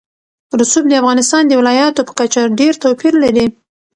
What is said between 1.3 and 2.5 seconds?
د ولایاتو په کچه